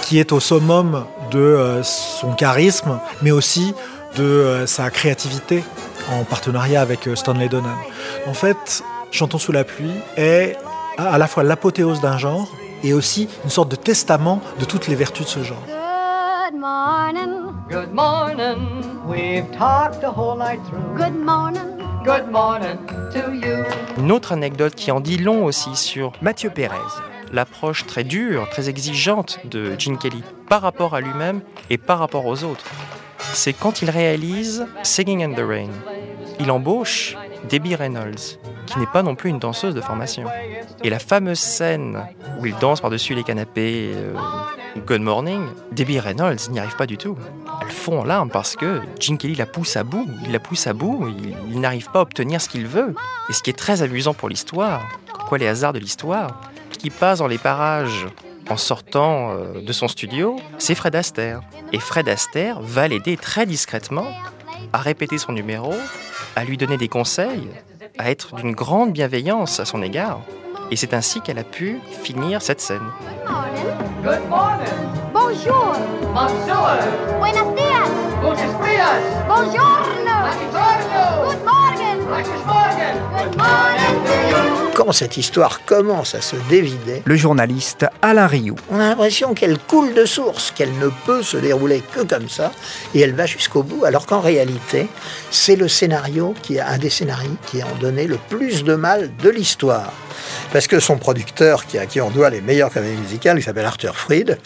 [0.03, 3.75] qui est au summum de euh, son charisme, mais aussi
[4.17, 5.63] de euh, sa créativité
[6.11, 7.71] en partenariat avec euh, Stanley Donen.
[8.27, 8.83] En fait,
[9.13, 10.57] Chantons sous la pluie est
[10.99, 12.49] à à la fois l'apothéose d'un genre
[12.83, 15.63] et aussi une sorte de testament de toutes les vertus de ce genre.
[15.67, 17.55] Good morning.
[17.71, 18.59] Good morning.
[19.07, 20.97] We've talked the whole night through.
[20.97, 21.80] Good morning.
[22.05, 22.79] Good morning
[23.13, 23.65] to you.
[23.99, 26.77] Une autre anecdote qui en dit long aussi sur Mathieu Pérez.
[27.33, 32.25] l'approche très dure, très exigeante de Gene Kelly par rapport à lui-même et par rapport
[32.25, 32.65] aux autres.
[33.19, 35.71] C'est quand il réalise Singing in the Rain.
[36.41, 37.17] Il embauche
[37.49, 40.25] Debbie Reynolds, qui n'est pas non plus une danseuse de formation.
[40.83, 42.03] Et la fameuse scène
[42.41, 44.15] où il danse par-dessus les canapés euh,
[44.87, 45.43] Good Morning,
[45.73, 47.17] Debbie Reynolds n'y arrive pas du tout.
[47.81, 50.07] Fond en larmes parce que Gene Kelly la pousse à bout.
[50.27, 52.95] Il la pousse à bout, il, il n'arrive pas à obtenir ce qu'il veut.
[53.31, 54.87] Et ce qui est très amusant pour l'histoire,
[55.27, 56.43] quoi les hasards de l'histoire,
[56.79, 58.07] qui passe dans les parages
[58.51, 61.41] en sortant euh, de son studio, c'est Fred Astaire.
[61.73, 64.13] Et Fred Astaire va l'aider très discrètement
[64.75, 65.73] à répéter son numéro,
[66.37, 67.49] à lui donner des conseils,
[67.97, 70.21] à être d'une grande bienveillance à son égard.
[70.71, 72.81] Et c'est ainsi qu'elle a pu finir cette scène.
[74.03, 74.67] Good morning.
[75.13, 75.75] Bonjour.
[76.15, 76.69] Bonjour.
[77.19, 77.89] Buenos días.
[78.23, 79.01] Buenos días.
[79.27, 80.15] Buongiorno.
[80.23, 81.27] Buongiorno.
[81.27, 81.99] Good morning.
[82.07, 82.97] Guten Morgen.
[83.17, 84.71] Good morning to you.
[84.75, 88.57] Quand cette histoire commence à se dévider, Le journaliste Alain Rioux.
[88.71, 92.51] on a l'impression qu'elle coule de source, qu'elle ne peut se dérouler que comme ça,
[92.95, 94.89] et elle va jusqu'au bout, alors qu'en réalité,
[95.31, 98.75] c'est le scénario qui a un des scénarios qui a en donné le plus de
[98.75, 99.93] mal de l'histoire.
[100.61, 103.65] Parce que son producteur, qui, à qui on doit les meilleures comédies musicales, qui s'appelle
[103.65, 104.37] Arthur Fried,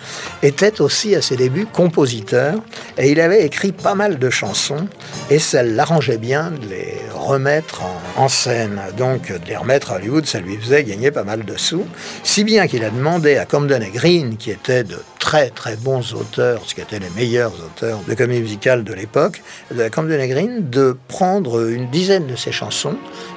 [0.44, 2.54] était aussi à ses débuts compositeur,
[2.96, 4.86] et il avait écrit pas mal de chansons,
[5.28, 7.82] et ça l'arrangeait bien de les remettre
[8.16, 8.80] en, scène.
[8.96, 11.84] Donc de les remettre à Hollywood, ça lui faisait gagner pas mal de sous,
[12.22, 16.12] si bien qu'il a demandé à Comden et Green, qui étaient de très très bons
[16.12, 19.42] auteurs, ce qui étaient les meilleurs auteurs de comédie musicale de l'époque,
[19.72, 22.96] de Camden et Green, de prendre une dizaine de ses chansons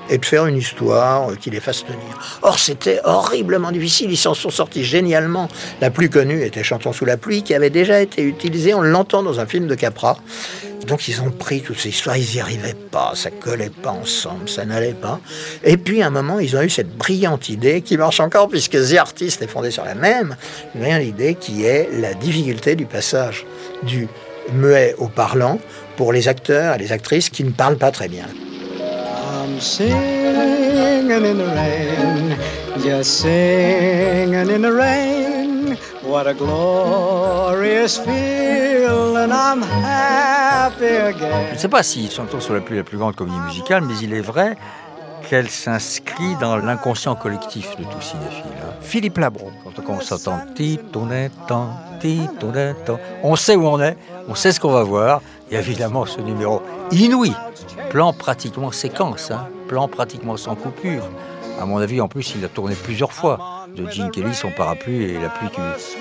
[0.10, 2.40] et de faire une histoire euh, qui les fasse tenir.
[2.42, 4.12] Or, c'était horriblement difficile.
[4.12, 5.48] Ils s'en sont sortis génialement.
[5.82, 8.74] La plus connue était Chantons sous la pluie, qui avait déjà été utilisée.
[8.74, 10.18] On l'entend dans un film de Capra.
[10.86, 12.18] Donc, ils ont pris toutes ces histoires.
[12.18, 13.12] Ils n'y arrivaient pas.
[13.16, 14.48] Ça collait pas ensemble.
[14.48, 15.20] Ça n'allait pas.
[15.64, 18.78] Et puis, à un moment, ils ont eu cette brillante idée qui marche encore, puisque
[18.78, 20.36] The Artist est fondé sur la même
[20.76, 23.46] brillante idée qui est la difficulté du passage
[23.84, 24.08] du
[24.54, 25.60] muet au parlant
[25.98, 28.26] pour les acteurs et les actrices qui ne parlent pas très bien.
[29.48, 32.36] In the rain,
[34.50, 35.78] in the rain.
[36.04, 37.98] What a glorious
[39.32, 41.54] I'm happy Je again.
[41.54, 44.14] ne sais pas si Chantons sur la pluie la plus grande comédie musicale, mais il
[44.14, 44.58] est vrai
[45.30, 48.44] qu'elle s'inscrit dans l'inconscient collectif de tout cinéphile.
[48.64, 48.74] hein.
[48.82, 49.52] Philippe Labron.
[49.86, 50.40] Quand on s'entend
[53.24, 53.98] on sait où on est,
[54.30, 55.22] on sait ce qu'on va voir.
[55.52, 57.34] Et évidemment, ce numéro inouï,
[57.90, 61.04] plan pratiquement séquence, hein, plan pratiquement sans coupure.
[61.60, 63.66] À mon avis, en plus, il a tourné plusieurs fois.
[63.76, 65.50] De Gene Kelly, son parapluie et la pluie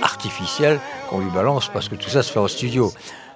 [0.02, 0.78] artificielle
[1.10, 2.92] qu'on lui balance parce que tout ça se fait en studio.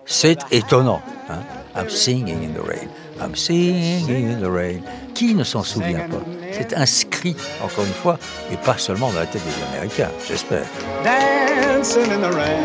[0.06, 1.02] C'est étonnant.
[1.28, 1.38] hein.
[1.76, 2.88] I'm singing in the rain.
[3.20, 4.80] I'm singing in the rain.
[5.14, 6.22] Qui ne s'en souvient pas?
[6.52, 8.18] C'est inscrit, encore une fois,
[8.50, 10.64] et pas seulement dans la tête des Américains, j'espère.
[11.04, 12.60] Dancing in the rain.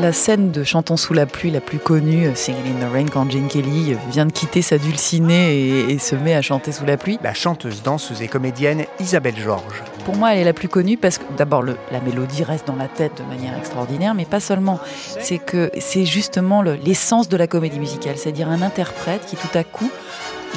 [0.00, 3.28] La scène de Chantons sous la pluie la plus connue, Singing in the Rain, quand
[3.30, 6.96] Jane Kelly vient de quitter sa dulcinée et, et se met à chanter sous la
[6.96, 7.18] pluie.
[7.22, 9.82] La chanteuse, danseuse et comédienne Isabelle Georges.
[10.04, 12.88] Pour moi, elle est la plus connue parce que d'abord, la mélodie reste dans la
[12.88, 14.78] tête de manière extraordinaire, mais pas seulement.
[15.20, 19.56] C'est que c'est justement le- l'essence de la comédie musicale, c'est-à-dire un interprète qui tout
[19.58, 19.90] à coup,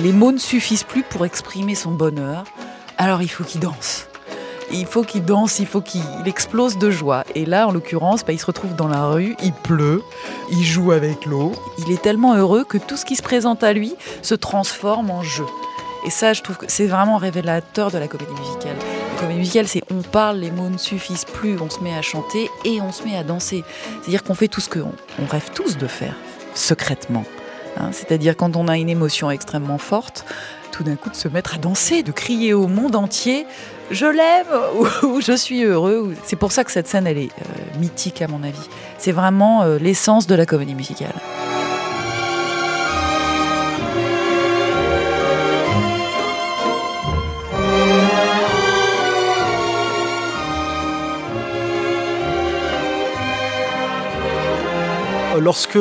[0.01, 2.43] les mots ne suffisent plus pour exprimer son bonheur,
[2.97, 4.07] alors il faut qu'il danse.
[4.73, 7.23] Il faut qu'il danse, il faut qu'il il explose de joie.
[7.35, 10.01] Et là, en l'occurrence, bah, il se retrouve dans la rue, il pleut,
[10.49, 11.51] il joue avec l'eau.
[11.77, 15.23] Il est tellement heureux que tout ce qui se présente à lui se transforme en
[15.23, 15.45] jeu.
[16.05, 18.75] Et ça, je trouve que c'est vraiment révélateur de la comédie musicale.
[19.15, 22.01] La comédie musicale, c'est on parle, les mots ne suffisent plus, on se met à
[22.01, 23.63] chanter et on se met à danser.
[24.01, 26.15] C'est-à-dire qu'on fait tout ce qu'on on rêve tous de faire,
[26.55, 27.23] secrètement.
[27.77, 30.25] Hein, C'est-à-dire quand on a une émotion extrêmement forte,
[30.71, 33.45] tout d'un coup de se mettre à danser, de crier au monde entier
[33.91, 34.47] je l'aime
[35.03, 35.99] ou, ou je suis heureux.
[35.99, 38.67] ou- C'est pour ça que cette scène, elle est euh, mythique à mon avis.
[38.97, 41.13] C'est vraiment euh, l'essence de la comédie musicale.
[55.39, 55.79] Lorsque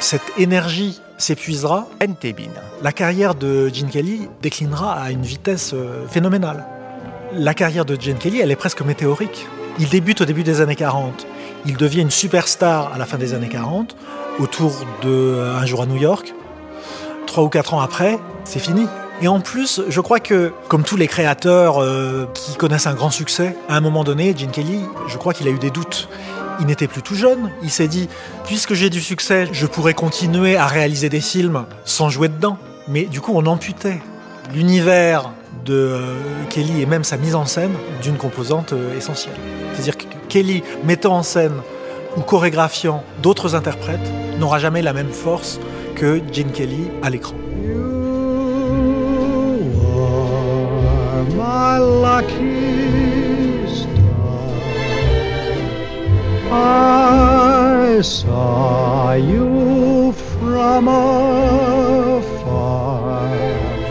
[0.00, 1.88] cette énergie s'épuisera,
[2.82, 6.64] la carrière de Gene Kelly déclinera à une vitesse euh, phénoménale.
[7.34, 9.46] La carrière de Gene Kelly, elle est presque météorique.
[9.78, 11.26] Il débute au début des années 40.
[11.66, 13.96] Il devient une superstar à la fin des années 40,
[14.38, 14.72] autour
[15.02, 16.32] de euh, Un jour à New York.
[17.26, 18.86] Trois ou quatre ans après, c'est fini.
[19.20, 23.10] Et en plus, je crois que, comme tous les créateurs euh, qui connaissent un grand
[23.10, 26.08] succès, à un moment donné, Gene Kelly, je crois qu'il a eu des doutes.
[26.60, 27.50] Il n'était plus tout jeune.
[27.62, 28.08] Il s'est dit,
[28.46, 32.56] puisque j'ai du succès, je pourrais continuer à réaliser des films sans jouer dedans.
[32.88, 34.00] Mais du coup, on amputait
[34.54, 35.30] l'univers
[35.70, 36.16] euh,
[36.50, 39.36] Kelly et même sa mise en scène d'une composante euh, essentielle.
[39.72, 41.54] C'est-à-dire que Kelly mettant en scène
[42.16, 45.60] ou chorégraphiant d'autres interprètes n'aura jamais la même force
[45.94, 47.34] que Gene Kelly à l'écran.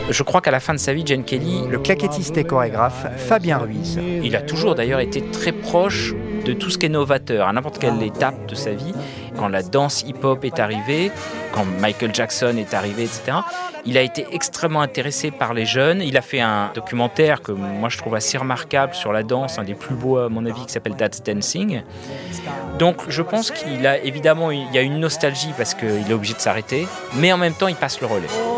[0.10, 3.58] Je crois qu'à la fin de sa vie, Jane Kelly, Le claquettiste et chorégraphe Fabien
[3.58, 4.00] Ruiz.
[4.24, 6.14] il a toujours d'ailleurs été très proche
[6.46, 8.94] de tout ce qui est novateur, à n'importe quelle étape de sa vie.
[9.38, 11.12] Quand la danse hip-hop est arrivée,
[11.52, 13.40] quand Michael Jackson est arrivé, etc.,
[13.86, 16.02] il a été extrêmement intéressé par les jeunes.
[16.02, 19.64] Il a fait un documentaire que moi je trouve assez remarquable sur la danse, un
[19.64, 21.82] des plus beaux à mon avis, qui s'appelle That's Dancing.
[22.80, 26.34] Donc je pense qu'il a évidemment il y a une nostalgie parce qu'il est obligé
[26.34, 28.57] de s'arrêter, mais en même temps il passe le relais.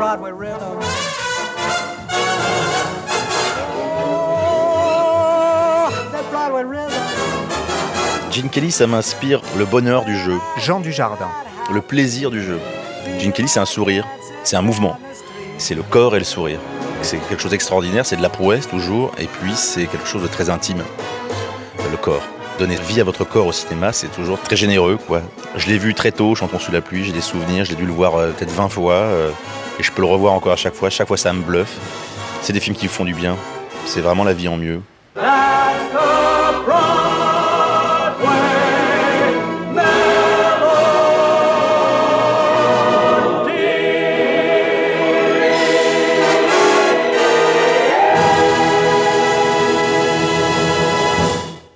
[0.00, 0.80] Broadway rhythm.
[6.10, 6.90] That Broadway rhythm.
[8.30, 11.28] Gene Kelly, ça m'inspire le bonheur du jeu, Jean Dujardin.
[11.70, 12.58] le plaisir du jeu.
[13.18, 14.06] Gene Kelly, c'est un sourire,
[14.42, 14.98] c'est un mouvement,
[15.58, 16.60] c'est le corps et le sourire.
[17.02, 20.28] C'est quelque chose d'extraordinaire, c'est de la prouesse toujours, et puis c'est quelque chose de
[20.28, 20.82] très intime,
[21.90, 22.22] le corps.
[22.58, 24.96] Donner vie à votre corps au cinéma, c'est toujours très généreux.
[24.96, 25.20] quoi.
[25.56, 27.84] Je l'ai vu très tôt, Chantons sous la pluie, j'ai des souvenirs, je l'ai dû
[27.84, 29.30] le voir euh, peut-être 20 fois, euh,
[29.80, 31.78] et je peux le revoir encore à chaque fois, chaque fois ça me bluffe.
[32.42, 33.34] C'est des films qui font du bien,
[33.86, 34.82] c'est vraiment la vie en mieux.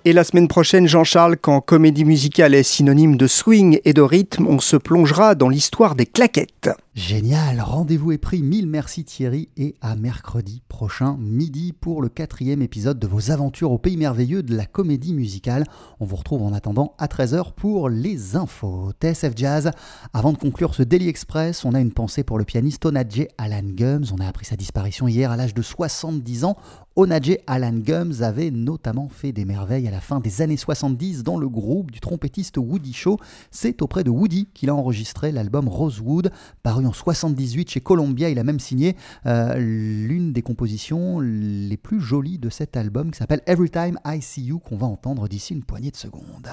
[0.06, 4.46] Et la semaine prochaine, Jean-Charles, quand comédie musicale est synonyme de swing et de rythme,
[4.46, 6.68] on se plongera dans l'histoire des claquettes.
[6.94, 12.62] Génial, rendez-vous est pris, mille merci Thierry et à mercredi prochain midi pour le quatrième
[12.62, 15.64] épisode de vos aventures au pays merveilleux de la comédie musicale.
[15.98, 18.92] On vous retrouve en attendant à 13h pour les infos.
[19.00, 19.72] TSF Jazz,
[20.12, 23.64] avant de conclure ce Daily Express, on a une pensée pour le pianiste Onadje Alan
[23.64, 24.12] Gums.
[24.12, 26.56] On a appris sa disparition hier à l'âge de 70 ans.
[26.94, 31.38] Onadje Alan Gums avait notamment fait des merveilles à la fin des années 70 dans
[31.38, 33.16] le groupe du trompettiste Woody Shaw.
[33.50, 36.30] C'est auprès de Woody qu'il a enregistré l'album Rosewood,
[36.62, 38.30] paru en 78 chez Columbia.
[38.30, 43.18] Il a même signé euh, l'une des compositions les plus jolies de cet album qui
[43.18, 46.48] s'appelle Every Time I See You qu'on va entendre d'ici une poignée de secondes.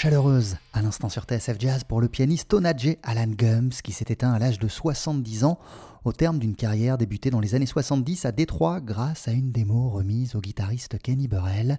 [0.00, 4.32] Chaleureuse, à l'instant sur TSF Jazz pour le pianiste Onadje Alan Gums qui s'est éteint
[4.32, 5.58] à l'âge de 70 ans
[6.04, 9.90] au terme d'une carrière débutée dans les années 70 à Détroit grâce à une démo
[9.90, 11.78] remise au guitariste Kenny Burrell.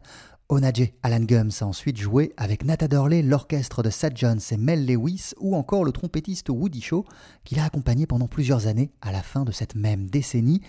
[0.49, 4.85] Onadje Alan Gums a ensuite joué avec Nat Adderley, l'orchestre de Sad Jones et Mel
[4.85, 7.03] Lewis ou encore le trompettiste Woody Shaw
[7.43, 10.61] qui l'a accompagné pendant plusieurs années à la fin de cette même décennie.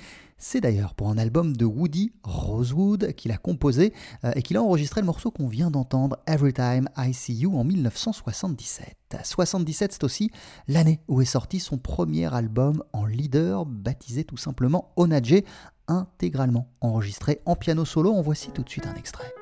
[0.45, 3.93] C'est d'ailleurs pour un album de Woody Rosewood qu'il a composé
[4.25, 7.57] euh, et qu'il a enregistré le morceau qu'on vient d'entendre, Every Time I See You,
[7.57, 9.19] en 1977.
[9.23, 10.33] 77, c'est aussi
[10.67, 15.45] l'année où est sorti son premier album en leader, baptisé tout simplement Onadje,
[15.87, 18.13] intégralement enregistré en piano solo.
[18.13, 19.33] En voici tout de suite un extrait.